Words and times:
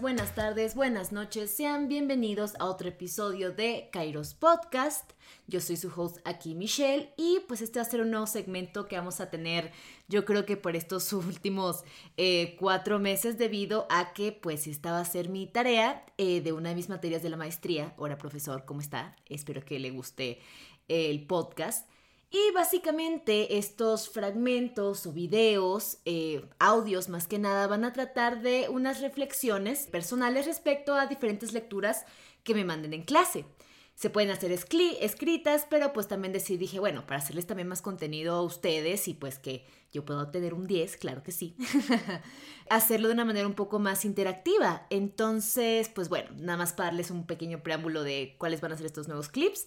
buenas 0.00 0.34
tardes, 0.34 0.74
buenas 0.74 1.12
noches. 1.12 1.50
Sean 1.50 1.88
bienvenidos 1.88 2.54
a 2.60 2.66
otro 2.66 2.88
episodio 2.88 3.50
de 3.50 3.88
Kairos 3.90 4.34
Podcast. 4.34 5.10
Yo 5.48 5.60
soy 5.60 5.76
su 5.76 5.88
host 5.88 6.18
aquí, 6.24 6.54
Michelle, 6.54 7.12
y 7.16 7.40
pues 7.48 7.62
este 7.62 7.80
va 7.80 7.86
a 7.86 7.88
ser 7.88 8.02
un 8.02 8.10
nuevo 8.10 8.26
segmento 8.26 8.86
que 8.86 8.96
vamos 8.96 9.20
a 9.20 9.30
tener, 9.30 9.72
yo 10.06 10.24
creo 10.24 10.46
que 10.46 10.56
por 10.56 10.76
estos 10.76 11.12
últimos 11.12 11.82
eh, 12.16 12.56
cuatro 12.60 12.98
meses, 12.98 13.38
debido 13.38 13.86
a 13.90 14.12
que 14.12 14.30
pues 14.30 14.66
esta 14.66 14.92
va 14.92 15.00
a 15.00 15.04
ser 15.04 15.30
mi 15.30 15.46
tarea 15.46 16.04
eh, 16.16 16.40
de 16.42 16.52
una 16.52 16.68
de 16.68 16.74
mis 16.76 16.88
materias 16.88 17.22
de 17.22 17.30
la 17.30 17.36
maestría. 17.36 17.94
Hola, 17.96 18.18
profesor, 18.18 18.64
¿cómo 18.64 18.80
está? 18.80 19.16
Espero 19.26 19.64
que 19.64 19.78
le 19.78 19.90
guste 19.90 20.40
el 20.88 21.26
podcast. 21.26 21.88
Y 22.30 22.52
básicamente 22.52 23.56
estos 23.56 24.10
fragmentos 24.10 25.06
o 25.06 25.12
videos, 25.12 25.98
eh, 26.04 26.44
audios 26.58 27.08
más 27.08 27.26
que 27.26 27.38
nada, 27.38 27.66
van 27.66 27.84
a 27.84 27.94
tratar 27.94 28.42
de 28.42 28.68
unas 28.68 29.00
reflexiones 29.00 29.86
personales 29.86 30.44
respecto 30.44 30.94
a 30.94 31.06
diferentes 31.06 31.54
lecturas 31.54 32.04
que 32.44 32.54
me 32.54 32.66
manden 32.66 32.92
en 32.92 33.02
clase. 33.02 33.46
Se 33.94 34.10
pueden 34.10 34.30
hacer 34.30 34.52
escritas, 34.52 35.66
pero 35.68 35.92
pues 35.92 36.06
también 36.06 36.32
decidí, 36.32 36.58
dije, 36.58 36.78
bueno, 36.78 37.06
para 37.06 37.18
hacerles 37.18 37.46
también 37.46 37.66
más 37.66 37.82
contenido 37.82 38.34
a 38.34 38.42
ustedes 38.42 39.08
y 39.08 39.14
pues 39.14 39.38
que 39.38 39.64
yo 39.90 40.04
puedo 40.04 40.22
obtener 40.22 40.54
un 40.54 40.66
10, 40.68 40.98
claro 40.98 41.22
que 41.22 41.32
sí, 41.32 41.56
hacerlo 42.70 43.08
de 43.08 43.14
una 43.14 43.24
manera 43.24 43.46
un 43.46 43.54
poco 43.54 43.78
más 43.78 44.04
interactiva. 44.04 44.86
Entonces, 44.90 45.88
pues 45.88 46.10
bueno, 46.10 46.30
nada 46.36 46.58
más 46.58 46.74
para 46.74 46.90
darles 46.90 47.10
un 47.10 47.26
pequeño 47.26 47.62
preámbulo 47.62 48.04
de 48.04 48.36
cuáles 48.38 48.60
van 48.60 48.72
a 48.72 48.76
ser 48.76 48.86
estos 48.86 49.08
nuevos 49.08 49.30
clips 49.30 49.66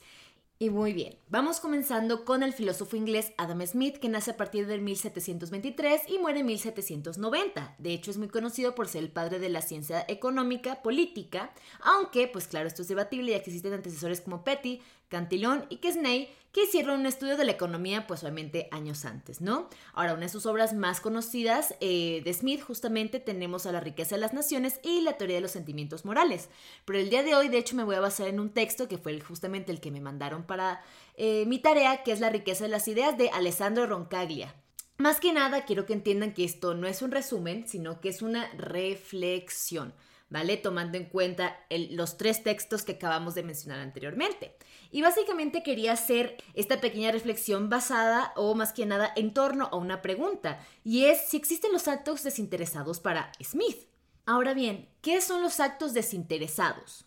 y 0.61 0.69
muy 0.69 0.93
bien, 0.93 1.17
vamos 1.27 1.59
comenzando 1.59 2.23
con 2.23 2.43
el 2.43 2.53
filósofo 2.53 2.95
inglés 2.95 3.33
Adam 3.39 3.65
Smith, 3.65 3.97
que 3.97 4.09
nace 4.09 4.29
a 4.29 4.37
partir 4.37 4.67
del 4.67 4.81
1723 4.81 6.03
y 6.07 6.19
muere 6.19 6.41
en 6.41 6.45
1790. 6.45 7.73
De 7.79 7.93
hecho, 7.93 8.11
es 8.11 8.19
muy 8.19 8.27
conocido 8.27 8.75
por 8.75 8.87
ser 8.87 9.01
el 9.01 9.11
padre 9.11 9.39
de 9.39 9.49
la 9.49 9.63
ciencia 9.63 10.05
económica 10.07 10.83
política, 10.83 11.51
aunque, 11.81 12.27
pues 12.27 12.45
claro, 12.45 12.67
esto 12.67 12.83
es 12.83 12.87
debatible 12.89 13.31
ya 13.31 13.41
que 13.41 13.49
existen 13.49 13.73
antecesores 13.73 14.21
como 14.21 14.43
Petty, 14.43 14.81
Cantillon 15.11 15.65
y 15.67 15.77
Quesnay, 15.77 16.33
que 16.53 16.63
hicieron 16.63 17.01
un 17.01 17.05
estudio 17.05 17.35
de 17.35 17.43
la 17.43 17.51
economía, 17.51 18.07
pues 18.07 18.23
obviamente 18.23 18.69
años 18.71 19.03
antes, 19.03 19.41
¿no? 19.41 19.69
Ahora, 19.93 20.13
una 20.13 20.23
de 20.23 20.29
sus 20.29 20.45
obras 20.45 20.73
más 20.73 21.01
conocidas 21.01 21.75
eh, 21.81 22.21
de 22.23 22.33
Smith, 22.33 22.61
justamente 22.61 23.19
tenemos 23.19 23.65
a 23.65 23.73
La 23.73 23.81
riqueza 23.81 24.15
de 24.15 24.21
las 24.21 24.33
naciones 24.33 24.79
y 24.83 25.01
la 25.01 25.17
teoría 25.17 25.35
de 25.35 25.41
los 25.41 25.51
sentimientos 25.51 26.05
morales. 26.05 26.49
Pero 26.85 26.97
el 26.97 27.09
día 27.09 27.23
de 27.23 27.35
hoy, 27.35 27.49
de 27.49 27.57
hecho, 27.57 27.75
me 27.75 27.83
voy 27.83 27.95
a 27.95 27.99
basar 27.99 28.29
en 28.29 28.39
un 28.39 28.53
texto 28.53 28.87
que 28.87 28.97
fue 28.97 29.19
justamente 29.19 29.71
el 29.71 29.81
que 29.81 29.91
me 29.91 29.99
mandaron 29.99 30.43
para 30.43 30.81
eh, 31.15 31.45
mi 31.45 31.59
tarea, 31.59 32.03
que 32.03 32.13
es 32.13 32.21
La 32.21 32.29
riqueza 32.29 32.63
de 32.63 32.69
las 32.69 32.87
ideas 32.87 33.17
de 33.17 33.29
Alessandro 33.31 33.85
Roncaglia. 33.85 34.55
Más 34.97 35.19
que 35.19 35.33
nada, 35.33 35.65
quiero 35.65 35.85
que 35.85 35.93
entiendan 35.93 36.33
que 36.33 36.45
esto 36.45 36.73
no 36.73 36.87
es 36.87 37.01
un 37.01 37.11
resumen, 37.11 37.67
sino 37.67 37.99
que 37.99 38.09
es 38.09 38.21
una 38.21 38.49
reflexión. 38.53 39.93
¿Vale? 40.31 40.57
Tomando 40.57 40.97
en 40.97 41.05
cuenta 41.05 41.59
los 41.91 42.17
tres 42.17 42.41
textos 42.41 42.83
que 42.83 42.93
acabamos 42.93 43.35
de 43.35 43.43
mencionar 43.43 43.79
anteriormente. 43.79 44.55
Y 44.89 45.01
básicamente 45.01 45.61
quería 45.61 45.91
hacer 45.91 46.37
esta 46.53 46.81
pequeña 46.81 47.11
reflexión 47.11 47.69
basada 47.69 48.33
o 48.35 48.55
más 48.55 48.71
que 48.73 48.85
nada 48.85 49.11
en 49.15 49.33
torno 49.33 49.69
a 49.71 49.75
una 49.75 50.01
pregunta, 50.01 50.65
y 50.83 51.05
es 51.05 51.19
si 51.29 51.37
existen 51.37 51.73
los 51.73 51.87
actos 51.87 52.23
desinteresados 52.23 52.99
para 52.99 53.31
Smith. 53.43 53.87
Ahora 54.25 54.53
bien, 54.53 54.89
¿qué 55.01 55.19
son 55.19 55.41
los 55.41 55.59
actos 55.59 55.93
desinteresados? 55.93 57.05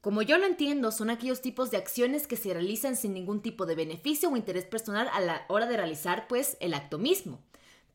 Como 0.00 0.22
yo 0.22 0.38
lo 0.38 0.46
entiendo, 0.46 0.90
son 0.90 1.10
aquellos 1.10 1.40
tipos 1.40 1.70
de 1.70 1.76
acciones 1.76 2.26
que 2.26 2.36
se 2.36 2.52
realizan 2.52 2.96
sin 2.96 3.14
ningún 3.14 3.42
tipo 3.42 3.66
de 3.66 3.74
beneficio 3.74 4.28
o 4.28 4.36
interés 4.36 4.64
personal 4.64 5.08
a 5.12 5.20
la 5.20 5.44
hora 5.48 5.66
de 5.66 5.76
realizar 5.76 6.26
pues 6.28 6.56
el 6.60 6.74
acto 6.74 6.98
mismo. 6.98 7.42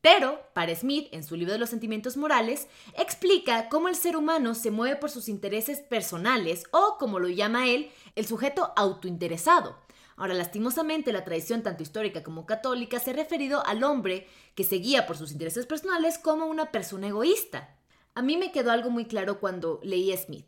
Pero, 0.02 0.42
para 0.54 0.76
Smith, 0.76 1.08
en 1.12 1.24
su 1.24 1.36
libro 1.36 1.54
de 1.54 1.60
los 1.60 1.70
sentimientos 1.70 2.18
morales, 2.18 2.68
explica 2.98 3.70
cómo 3.70 3.88
el 3.88 3.96
ser 3.96 4.18
humano 4.18 4.56
se 4.56 4.72
mueve 4.72 4.96
por 4.96 5.12
sus 5.12 5.30
intereses 5.30 5.80
personales 5.80 6.64
o, 6.72 6.98
como 6.98 7.20
lo 7.20 7.30
llama 7.30 7.70
él, 7.70 7.92
el 8.16 8.26
sujeto 8.26 8.74
autointeresado. 8.76 9.78
Ahora, 10.18 10.34
lastimosamente, 10.34 11.14
la 11.14 11.24
tradición 11.24 11.62
tanto 11.62 11.84
histórica 11.84 12.24
como 12.24 12.48
católica 12.48 13.00
se 13.00 13.12
ha 13.12 13.14
referido 13.14 13.66
al 13.66 13.84
hombre 13.84 14.28
que 14.56 14.64
se 14.64 14.76
guía 14.78 15.06
por 15.06 15.18
sus 15.18 15.32
intereses 15.32 15.68
personales 15.68 16.18
como 16.18 16.46
una 16.48 16.72
persona 16.72 17.08
egoísta. 17.08 17.76
A 18.16 18.24
mí 18.24 18.38
me 18.38 18.52
quedó 18.52 18.72
algo 18.72 18.90
muy 18.90 19.06
claro 19.06 19.40
cuando 19.40 19.80
leí 19.84 20.12
a 20.12 20.18
Smith. 20.18 20.46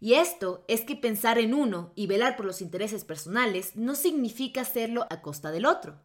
Y 0.00 0.14
esto 0.14 0.64
es 0.68 0.82
que 0.82 0.96
pensar 0.96 1.38
en 1.38 1.54
uno 1.54 1.92
y 1.94 2.06
velar 2.06 2.36
por 2.36 2.44
los 2.44 2.60
intereses 2.60 3.04
personales 3.04 3.76
no 3.76 3.94
significa 3.94 4.60
hacerlo 4.60 5.06
a 5.10 5.22
costa 5.22 5.50
del 5.50 5.64
otro. 5.64 5.96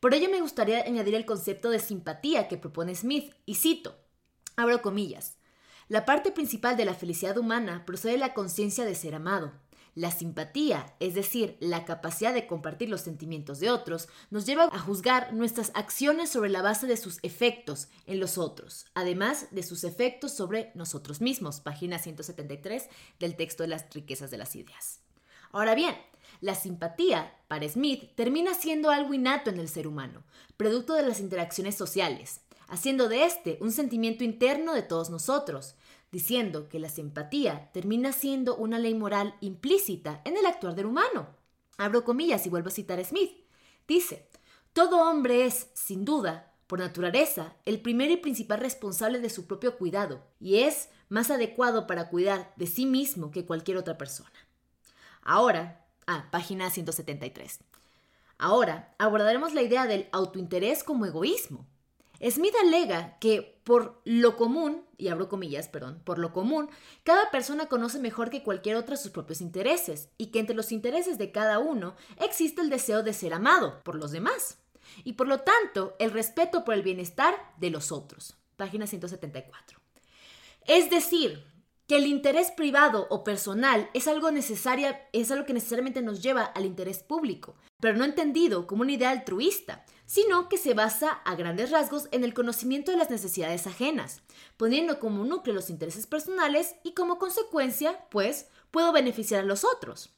Por 0.00 0.14
ello 0.14 0.28
me 0.30 0.40
gustaría 0.40 0.82
añadir 0.82 1.14
el 1.14 1.26
concepto 1.26 1.70
de 1.70 1.78
simpatía 1.78 2.48
que 2.48 2.56
propone 2.56 2.94
Smith, 2.94 3.34
y 3.46 3.54
cito, 3.56 3.96
abro 4.56 4.82
comillas, 4.82 5.36
la 5.88 6.04
parte 6.04 6.30
principal 6.30 6.76
de 6.76 6.84
la 6.84 6.94
felicidad 6.94 7.36
humana 7.36 7.84
procede 7.84 8.12
de 8.12 8.18
la 8.18 8.32
conciencia 8.32 8.84
de 8.84 8.94
ser 8.94 9.14
amado. 9.14 9.52
La 9.96 10.12
simpatía, 10.12 10.94
es 11.00 11.14
decir, 11.14 11.56
la 11.58 11.84
capacidad 11.84 12.32
de 12.32 12.46
compartir 12.46 12.88
los 12.88 13.00
sentimientos 13.00 13.58
de 13.58 13.70
otros, 13.70 14.08
nos 14.30 14.46
lleva 14.46 14.68
a 14.72 14.78
juzgar 14.78 15.32
nuestras 15.32 15.72
acciones 15.74 16.30
sobre 16.30 16.48
la 16.48 16.62
base 16.62 16.86
de 16.86 16.96
sus 16.96 17.18
efectos 17.22 17.88
en 18.06 18.20
los 18.20 18.38
otros, 18.38 18.86
además 18.94 19.48
de 19.50 19.64
sus 19.64 19.82
efectos 19.82 20.32
sobre 20.32 20.70
nosotros 20.76 21.20
mismos, 21.20 21.60
página 21.60 21.98
173 21.98 22.88
del 23.18 23.34
texto 23.34 23.64
de 23.64 23.70
las 23.70 23.92
riquezas 23.92 24.30
de 24.30 24.38
las 24.38 24.54
ideas. 24.54 25.00
Ahora 25.50 25.74
bien, 25.74 25.96
la 26.40 26.54
simpatía, 26.54 27.36
para 27.48 27.68
Smith, 27.68 28.14
termina 28.14 28.54
siendo 28.54 28.90
algo 28.90 29.14
innato 29.14 29.50
en 29.50 29.58
el 29.58 29.68
ser 29.68 29.86
humano, 29.86 30.22
producto 30.56 30.94
de 30.94 31.02
las 31.02 31.20
interacciones 31.20 31.74
sociales, 31.74 32.40
haciendo 32.68 33.08
de 33.08 33.24
este 33.24 33.58
un 33.60 33.72
sentimiento 33.72 34.24
interno 34.24 34.72
de 34.72 34.82
todos 34.82 35.10
nosotros, 35.10 35.74
diciendo 36.12 36.68
que 36.68 36.78
la 36.78 36.88
simpatía 36.88 37.70
termina 37.72 38.12
siendo 38.12 38.56
una 38.56 38.78
ley 38.78 38.94
moral 38.94 39.34
implícita 39.40 40.22
en 40.24 40.36
el 40.36 40.46
actuar 40.46 40.74
del 40.74 40.86
humano. 40.86 41.28
Abro 41.76 42.04
comillas 42.04 42.46
y 42.46 42.50
vuelvo 42.50 42.68
a 42.68 42.72
citar 42.72 42.98
a 42.98 43.04
Smith. 43.04 43.32
Dice, 43.86 44.28
todo 44.72 45.08
hombre 45.08 45.46
es, 45.46 45.68
sin 45.74 46.04
duda, 46.04 46.52
por 46.66 46.78
naturaleza, 46.78 47.56
el 47.64 47.80
primer 47.80 48.10
y 48.12 48.16
principal 48.16 48.60
responsable 48.60 49.18
de 49.18 49.30
su 49.30 49.46
propio 49.46 49.76
cuidado, 49.76 50.22
y 50.38 50.60
es 50.60 50.88
más 51.08 51.30
adecuado 51.30 51.88
para 51.88 52.08
cuidar 52.08 52.52
de 52.56 52.68
sí 52.68 52.86
mismo 52.86 53.32
que 53.32 53.44
cualquier 53.44 53.76
otra 53.76 53.98
persona. 53.98 54.30
Ahora, 55.22 55.84
Ah, 56.12 56.26
página 56.32 56.68
173. 56.70 57.60
Ahora, 58.36 58.92
abordaremos 58.98 59.54
la 59.54 59.62
idea 59.62 59.86
del 59.86 60.08
autointerés 60.10 60.82
como 60.82 61.06
egoísmo. 61.06 61.68
Smith 62.20 62.54
alega 62.60 63.16
que 63.20 63.60
por 63.62 64.00
lo 64.04 64.36
común, 64.36 64.84
y 64.98 65.06
abro 65.06 65.28
comillas, 65.28 65.68
perdón, 65.68 66.02
por 66.02 66.18
lo 66.18 66.32
común, 66.32 66.68
cada 67.04 67.30
persona 67.30 67.66
conoce 67.66 68.00
mejor 68.00 68.28
que 68.28 68.42
cualquier 68.42 68.74
otra 68.74 68.96
sus 68.96 69.12
propios 69.12 69.40
intereses 69.40 70.08
y 70.18 70.32
que 70.32 70.40
entre 70.40 70.56
los 70.56 70.72
intereses 70.72 71.16
de 71.16 71.30
cada 71.30 71.60
uno 71.60 71.94
existe 72.16 72.60
el 72.60 72.70
deseo 72.70 73.04
de 73.04 73.12
ser 73.12 73.32
amado 73.32 73.80
por 73.84 73.94
los 73.94 74.10
demás 74.10 74.58
y 75.04 75.12
por 75.12 75.28
lo 75.28 75.42
tanto 75.42 75.94
el 76.00 76.10
respeto 76.10 76.64
por 76.64 76.74
el 76.74 76.82
bienestar 76.82 77.36
de 77.58 77.70
los 77.70 77.92
otros. 77.92 78.34
Página 78.56 78.88
174. 78.88 79.78
Es 80.66 80.90
decir, 80.90 81.44
que 81.90 81.96
el 81.96 82.06
interés 82.06 82.52
privado 82.52 83.08
o 83.10 83.24
personal 83.24 83.90
es 83.94 84.06
algo 84.06 84.30
necesario, 84.30 84.96
es 85.12 85.32
algo 85.32 85.44
que 85.44 85.54
necesariamente 85.54 86.02
nos 86.02 86.22
lleva 86.22 86.44
al 86.44 86.64
interés 86.64 87.02
público, 87.02 87.56
pero 87.80 87.98
no 87.98 88.04
entendido 88.04 88.68
como 88.68 88.82
una 88.82 88.92
idea 88.92 89.10
altruista, 89.10 89.84
sino 90.06 90.48
que 90.48 90.56
se 90.56 90.72
basa 90.72 91.10
a 91.10 91.34
grandes 91.34 91.72
rasgos 91.72 92.06
en 92.12 92.22
el 92.22 92.32
conocimiento 92.32 92.92
de 92.92 92.96
las 92.96 93.10
necesidades 93.10 93.66
ajenas, 93.66 94.22
poniendo 94.56 95.00
como 95.00 95.24
núcleo 95.24 95.52
los 95.52 95.68
intereses 95.68 96.06
personales 96.06 96.76
y 96.84 96.94
como 96.94 97.18
consecuencia, 97.18 98.06
pues, 98.08 98.46
puedo 98.70 98.92
beneficiar 98.92 99.40
a 99.40 99.46
los 99.46 99.64
otros. 99.64 100.10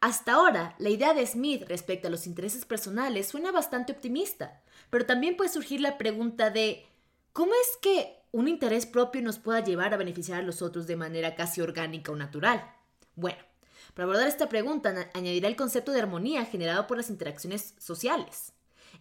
Hasta 0.00 0.34
ahora, 0.34 0.76
la 0.78 0.90
idea 0.90 1.12
de 1.12 1.26
Smith 1.26 1.64
respecto 1.66 2.06
a 2.06 2.10
los 2.12 2.24
intereses 2.24 2.64
personales 2.64 3.26
suena 3.26 3.50
bastante 3.50 3.90
optimista, 3.90 4.62
pero 4.90 5.06
también 5.06 5.36
puede 5.36 5.50
surgir 5.50 5.80
la 5.80 5.98
pregunta 5.98 6.50
de 6.50 6.86
¿cómo 7.32 7.50
es 7.52 7.78
que 7.82 8.17
un 8.32 8.48
interés 8.48 8.86
propio 8.86 9.22
nos 9.22 9.38
pueda 9.38 9.64
llevar 9.64 9.94
a 9.94 9.96
beneficiar 9.96 10.40
a 10.40 10.44
los 10.44 10.62
otros 10.62 10.86
de 10.86 10.96
manera 10.96 11.34
casi 11.34 11.60
orgánica 11.60 12.12
o 12.12 12.16
natural? 12.16 12.74
Bueno, 13.14 13.38
para 13.94 14.04
abordar 14.04 14.28
esta 14.28 14.48
pregunta 14.48 15.10
añadiré 15.14 15.48
el 15.48 15.56
concepto 15.56 15.92
de 15.92 16.00
armonía 16.00 16.44
generado 16.44 16.86
por 16.86 16.96
las 16.96 17.10
interacciones 17.10 17.74
sociales. 17.78 18.52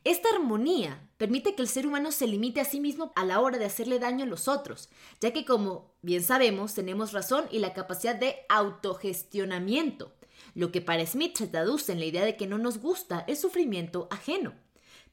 Esta 0.03 0.29
armonía 0.29 1.07
permite 1.17 1.55
que 1.55 1.61
el 1.61 1.67
ser 1.67 1.87
humano 1.87 2.11
se 2.11 2.27
limite 2.27 2.61
a 2.61 2.65
sí 2.65 2.79
mismo 2.79 3.11
a 3.15 3.25
la 3.25 3.39
hora 3.39 3.57
de 3.57 3.65
hacerle 3.65 3.99
daño 3.99 4.23
a 4.23 4.27
los 4.27 4.47
otros, 4.47 4.89
ya 5.19 5.33
que 5.33 5.45
como 5.45 5.91
bien 6.01 6.23
sabemos 6.23 6.73
tenemos 6.73 7.13
razón 7.13 7.45
y 7.51 7.59
la 7.59 7.73
capacidad 7.73 8.15
de 8.15 8.37
autogestionamiento, 8.49 10.13
lo 10.55 10.71
que 10.71 10.81
para 10.81 11.05
Smith 11.05 11.37
se 11.37 11.47
traduce 11.47 11.91
en 11.91 11.99
la 11.99 12.05
idea 12.05 12.25
de 12.25 12.37
que 12.37 12.47
no 12.47 12.57
nos 12.57 12.79
gusta 12.79 13.25
el 13.27 13.37
sufrimiento 13.37 14.07
ajeno. 14.11 14.53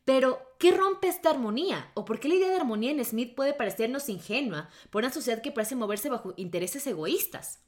Pero, 0.04 0.54
¿qué 0.58 0.70
rompe 0.70 1.08
esta 1.08 1.30
armonía? 1.30 1.90
¿O 1.94 2.04
por 2.04 2.20
qué 2.20 2.28
la 2.28 2.34
idea 2.34 2.50
de 2.50 2.56
armonía 2.56 2.90
en 2.90 3.04
Smith 3.04 3.34
puede 3.34 3.54
parecernos 3.54 4.08
ingenua 4.08 4.68
por 4.90 5.02
una 5.02 5.12
sociedad 5.12 5.40
que 5.40 5.52
parece 5.52 5.76
moverse 5.76 6.10
bajo 6.10 6.34
intereses 6.36 6.86
egoístas? 6.86 7.60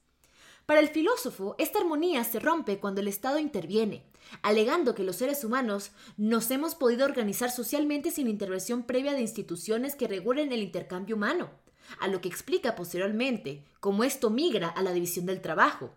Para 0.67 0.81
el 0.81 0.89
filósofo, 0.89 1.55
esta 1.57 1.79
armonía 1.79 2.23
se 2.25 2.39
rompe 2.39 2.77
cuando 2.77 2.99
el 2.99 3.07
Estado 3.07 3.39
interviene, 3.39 4.03
alegando 4.41 4.93
que 4.93 5.03
los 5.03 5.15
seres 5.15 5.45
humanos 5.45 5.91
nos 6.17 6.51
hemos 6.51 6.75
podido 6.75 7.05
organizar 7.05 7.49
socialmente 7.49 8.11
sin 8.11 8.27
intervención 8.27 8.83
previa 8.83 9.13
de 9.13 9.21
instituciones 9.21 9.95
que 9.95 10.09
regulen 10.09 10.51
el 10.51 10.61
intercambio 10.61 11.15
humano. 11.15 11.49
a 11.99 12.09
lo 12.09 12.19
que 12.19 12.27
explica 12.27 12.75
posteriormente 12.75 13.63
cómo 13.79 14.03
esto 14.03 14.29
migra 14.29 14.67
a 14.67 14.81
la 14.81 14.91
división 14.91 15.25
del 15.25 15.41
trabajo. 15.41 15.91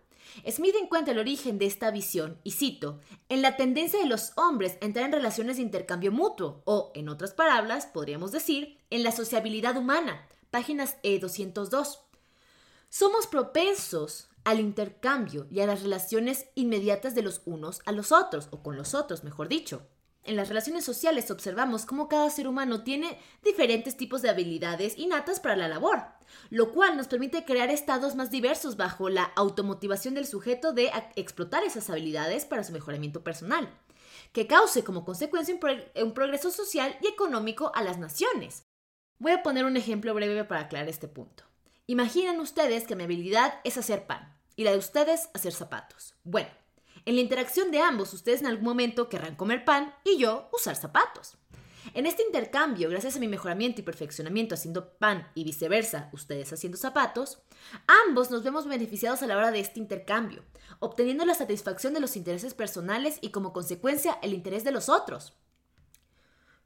Smith 0.50 0.74
encuentra 0.80 1.12
el 1.12 1.18
origen 1.18 1.58
de 1.58 1.66
esta 1.66 1.90
visión, 1.90 2.38
y 2.44 2.52
cito, 2.52 3.00
en 3.28 3.42
la 3.42 3.56
tendencia 3.56 3.98
de 3.98 4.06
los 4.06 4.32
hombres 4.36 4.78
a 4.80 4.86
entrar 4.86 5.06
en 5.06 5.12
relaciones 5.12 5.56
de 5.56 5.62
intercambio 5.62 6.12
mutuo, 6.12 6.62
o, 6.64 6.92
en 6.94 7.08
otras 7.08 7.32
palabras, 7.32 7.86
podríamos 7.86 8.32
decir, 8.32 8.78
en 8.90 9.02
la 9.02 9.12
sociabilidad 9.12 9.76
humana, 9.76 10.26
páginas 10.50 10.96
E202. 11.02 11.98
Somos 12.88 13.26
propensos 13.26 14.28
al 14.44 14.60
intercambio 14.60 15.46
y 15.50 15.60
a 15.60 15.66
las 15.66 15.82
relaciones 15.82 16.46
inmediatas 16.54 17.14
de 17.14 17.22
los 17.22 17.42
unos 17.44 17.80
a 17.86 17.92
los 17.92 18.12
otros, 18.12 18.48
o 18.50 18.62
con 18.62 18.76
los 18.76 18.94
otros, 18.94 19.24
mejor 19.24 19.48
dicho. 19.48 19.86
En 20.22 20.36
las 20.36 20.48
relaciones 20.48 20.84
sociales 20.84 21.30
observamos 21.30 21.86
cómo 21.86 22.08
cada 22.08 22.28
ser 22.28 22.46
humano 22.46 22.82
tiene 22.84 23.18
diferentes 23.42 23.96
tipos 23.96 24.20
de 24.20 24.28
habilidades 24.28 24.98
innatas 24.98 25.40
para 25.40 25.56
la 25.56 25.66
labor, 25.66 26.04
lo 26.50 26.72
cual 26.72 26.96
nos 26.96 27.08
permite 27.08 27.44
crear 27.44 27.70
estados 27.70 28.14
más 28.14 28.30
diversos 28.30 28.76
bajo 28.76 29.08
la 29.08 29.24
automotivación 29.34 30.14
del 30.14 30.26
sujeto 30.26 30.72
de 30.72 30.90
explotar 31.16 31.64
esas 31.64 31.88
habilidades 31.88 32.44
para 32.44 32.64
su 32.64 32.72
mejoramiento 32.72 33.24
personal, 33.24 33.70
que 34.32 34.46
cause 34.46 34.84
como 34.84 35.04
consecuencia 35.04 35.54
un, 35.54 36.12
progreso 36.12 36.50
social 36.50 36.96
y 37.00 37.06
económico 37.06 37.72
a 37.74 37.82
las 37.82 37.98
naciones. 37.98 38.64
Voy 39.18 39.32
a 39.32 39.42
poner 39.42 39.64
un 39.64 39.76
ejemplo 39.76 40.14
breve 40.14 40.44
para 40.44 40.62
aclarar 40.62 40.88
este 40.88 41.08
punto. 41.08 41.44
Imaginen 41.86 42.40
ustedes 42.40 42.86
que 42.86 42.94
mi 42.94 43.04
habilidad 43.04 43.54
es 43.64 43.78
hacer 43.78 44.06
pan 44.06 44.38
y 44.54 44.64
la 44.64 44.72
de 44.72 44.78
ustedes 44.78 45.30
hacer 45.34 45.52
zapatos. 45.52 46.14
Bueno, 46.24 46.50
en 47.04 47.14
la 47.14 47.20
interacción 47.20 47.70
de 47.70 47.80
ambos, 47.80 48.12
ustedes 48.12 48.40
en 48.40 48.46
algún 48.46 48.64
momento 48.64 49.08
querrán 49.08 49.36
comer 49.36 49.64
pan 49.64 49.94
y 50.04 50.18
yo 50.18 50.48
usar 50.52 50.76
zapatos. 50.76 51.36
En 51.94 52.06
este 52.06 52.22
intercambio, 52.22 52.90
gracias 52.90 53.16
a 53.16 53.20
mi 53.20 53.26
mejoramiento 53.26 53.80
y 53.80 53.84
perfeccionamiento 53.84 54.54
haciendo 54.54 54.92
pan 54.98 55.28
y 55.34 55.44
viceversa, 55.44 56.10
ustedes 56.12 56.52
haciendo 56.52 56.78
zapatos, 56.78 57.42
ambos 58.06 58.30
nos 58.30 58.44
vemos 58.44 58.66
beneficiados 58.66 59.22
a 59.22 59.26
la 59.26 59.36
hora 59.36 59.50
de 59.50 59.60
este 59.60 59.80
intercambio, 59.80 60.44
obteniendo 60.78 61.24
la 61.24 61.34
satisfacción 61.34 61.94
de 61.94 62.00
los 62.00 62.16
intereses 62.16 62.54
personales 62.54 63.18
y 63.22 63.30
como 63.30 63.52
consecuencia 63.52 64.18
el 64.22 64.34
interés 64.34 64.62
de 64.62 64.72
los 64.72 64.88
otros. 64.88 65.34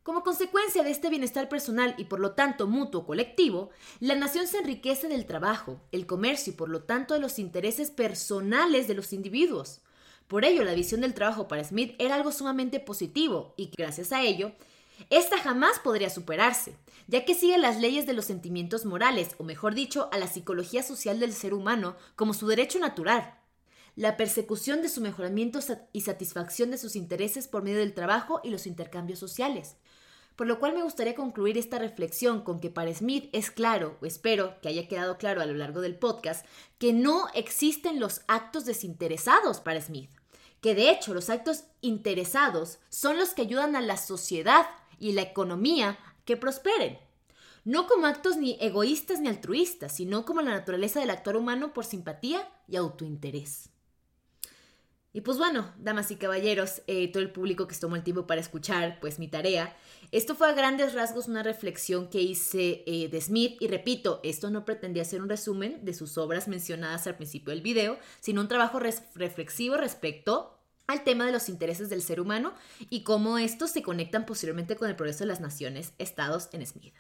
Como 0.02 0.22
consecuencia 0.22 0.82
de 0.82 0.90
este 0.90 1.08
bienestar 1.08 1.48
personal 1.48 1.94
y 1.96 2.04
por 2.04 2.20
lo 2.20 2.32
tanto 2.32 2.66
mutuo 2.66 3.06
colectivo, 3.06 3.70
la 4.00 4.14
nación 4.14 4.46
se 4.46 4.58
enriquece 4.58 5.08
del 5.08 5.25
trabajo, 5.25 5.81
el 5.92 6.06
comercio 6.06 6.52
y 6.52 6.56
por 6.56 6.69
lo 6.69 6.82
tanto 6.82 7.14
de 7.14 7.20
los 7.20 7.38
intereses 7.38 7.90
personales 7.90 8.86
de 8.86 8.94
los 8.94 9.14
individuos. 9.14 9.81
Por 10.28 10.44
ello, 10.44 10.64
la 10.64 10.74
visión 10.74 11.00
del 11.00 11.14
trabajo 11.14 11.48
para 11.48 11.64
Smith 11.64 11.94
era 11.98 12.14
algo 12.14 12.32
sumamente 12.32 12.80
positivo 12.80 13.54
y 13.56 13.70
gracias 13.76 14.12
a 14.12 14.22
ello, 14.22 14.52
esta 15.10 15.38
jamás 15.38 15.78
podría 15.80 16.08
superarse, 16.08 16.76
ya 17.08 17.24
que 17.24 17.34
sigue 17.34 17.58
las 17.58 17.80
leyes 17.80 18.06
de 18.06 18.12
los 18.12 18.24
sentimientos 18.24 18.84
morales, 18.84 19.34
o 19.38 19.44
mejor 19.44 19.74
dicho, 19.74 20.08
a 20.12 20.18
la 20.18 20.28
psicología 20.28 20.82
social 20.82 21.20
del 21.20 21.32
ser 21.32 21.52
humano 21.52 21.96
como 22.16 22.32
su 22.32 22.46
derecho 22.46 22.78
natural. 22.78 23.38
La 23.96 24.16
persecución 24.16 24.82
de 24.82 24.88
su 24.88 25.00
mejoramiento 25.00 25.60
y 25.92 26.00
satisfacción 26.00 26.70
de 26.70 26.78
sus 26.78 26.96
intereses 26.96 27.46
por 27.46 27.62
medio 27.62 27.78
del 27.78 27.94
trabajo 27.94 28.40
y 28.42 28.50
los 28.50 28.66
intercambios 28.66 29.18
sociales. 29.18 29.76
Por 30.36 30.48
lo 30.48 30.58
cual 30.58 30.75
me 30.75 30.82
gustaría 30.82 31.14
concluir 31.14 31.56
esta 31.56 31.78
reflexión 31.78 32.42
con 32.42 32.58
que 32.58 32.70
para 32.70 32.92
Smith 32.92 33.28
es 33.32 33.50
claro, 33.50 33.98
o 34.02 34.06
espero 34.06 34.60
que 34.60 34.69
haya 34.69 34.88
quedado 34.88 35.16
claro 35.16 35.40
a 35.40 35.46
lo 35.46 35.54
largo 35.54 35.81
del 35.81 35.96
podcast, 35.96 36.44
que 36.78 36.92
no 36.92 37.28
existen 37.34 38.00
los 38.00 38.22
actos 38.26 38.64
desinteresados 38.64 39.60
para 39.60 39.81
Smith, 39.81 40.10
que 40.60 40.75
de 40.75 40.90
hecho 40.90 41.14
los 41.14 41.31
actos 41.31 41.64
interesados 41.82 42.78
son 42.88 43.16
los 43.16 43.31
que 43.31 43.42
ayudan 43.42 43.76
a 43.76 43.81
la 43.81 43.96
sociedad 43.96 44.66
y 44.98 45.12
la 45.12 45.22
economía 45.22 45.98
que 46.25 46.36
prosperen. 46.36 46.98
No 47.64 47.86
como 47.86 48.06
actos 48.06 48.36
ni 48.36 48.58
egoístas 48.60 49.20
ni 49.20 49.28
altruistas, 49.28 49.94
sino 49.94 50.25
como 50.25 50.42
la 50.42 50.50
naturaleza 50.50 51.00
del 51.00 51.10
actor 51.10 51.36
humano 51.36 51.72
por 51.72 51.84
simpatía 51.84 52.48
y 52.66 52.76
autointerés. 52.76 53.70
Y 55.14 55.20
pues 55.20 55.38
bueno, 55.38 55.72
damas 55.78 56.11
y 56.11 56.16
caballeros, 56.16 56.82
eh, 56.88 57.11
todo 57.12 57.22
el 57.22 57.31
público 57.31 57.69
que 57.69 57.75
se 57.76 57.81
tomó 57.81 57.94
el 57.94 58.02
tiempo 58.02 58.26
para 58.26 58.40
escuchar, 58.40 58.99
pues 59.00 59.20
mi 59.20 59.28
tarea. 59.28 59.76
Esto 60.11 60.34
fue 60.34 60.49
a 60.49 60.55
grandes 60.55 60.93
rasgos 60.93 61.28
una 61.28 61.44
reflexión 61.44 62.08
que 62.08 62.20
hice 62.20 62.82
eh, 62.84 63.08
de 63.08 63.20
Smith 63.20 63.56
y 63.61 63.69
repito, 63.69 64.19
esto 64.25 64.50
no 64.50 64.64
pretendía 64.64 65.05
ser 65.05 65.22
un 65.22 65.28
resumen 65.28 65.84
de 65.84 65.94
sus 65.94 66.19
obras 66.19 66.49
mencionadas 66.49 67.06
al 67.06 67.14
principio 67.14 67.52
del 67.52 67.62
video, 67.62 67.96
sino 68.20 68.40
un 68.40 68.49
trabajo 68.49 68.81
reflexivo 68.81 69.76
respecto 69.76 70.58
al 70.88 71.05
tema 71.05 71.25
de 71.26 71.32
los 71.32 71.49
intereses 71.49 71.88
del 71.88 72.02
ser 72.02 72.20
humano 72.20 72.52
y 72.90 73.05
cómo 73.05 73.38
estos 73.38 73.70
se 73.70 73.82
conectan 73.82 74.26
posiblemente 74.26 74.75
con 74.75 74.88
el 74.88 74.96
progreso 74.96 75.20
de 75.20 75.28
las 75.28 75.40
naciones, 75.40 75.93
estados 75.99 76.49
en 76.50 76.67
Smith. 76.67 76.94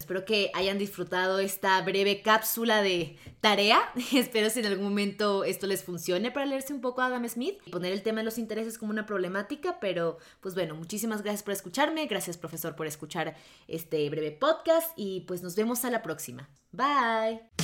Espero 0.00 0.24
que 0.24 0.50
hayan 0.54 0.78
disfrutado 0.78 1.38
esta 1.40 1.80
breve 1.82 2.22
cápsula 2.22 2.82
de 2.82 3.18
tarea. 3.42 3.80
Espero 4.14 4.48
si 4.48 4.60
en 4.60 4.66
algún 4.66 4.84
momento 4.84 5.44
esto 5.44 5.66
les 5.66 5.84
funcione 5.84 6.30
para 6.30 6.46
leerse 6.46 6.72
un 6.72 6.80
poco 6.80 7.02
a 7.02 7.06
Adam 7.06 7.28
Smith 7.28 7.58
y 7.66 7.70
poner 7.70 7.92
el 7.92 8.02
tema 8.02 8.20
de 8.20 8.24
los 8.24 8.38
intereses 8.38 8.78
como 8.78 8.92
una 8.92 9.04
problemática. 9.04 9.78
Pero, 9.78 10.16
pues 10.40 10.54
bueno, 10.54 10.74
muchísimas 10.74 11.22
gracias 11.22 11.42
por 11.42 11.52
escucharme. 11.52 12.06
Gracias, 12.06 12.38
profesor, 12.38 12.74
por 12.74 12.86
escuchar 12.86 13.36
este 13.68 14.08
breve 14.08 14.32
podcast. 14.32 14.90
Y 14.96 15.20
pues 15.28 15.42
nos 15.42 15.54
vemos 15.54 15.84
a 15.84 15.90
la 15.90 16.02
próxima. 16.02 16.48
Bye. 16.72 17.59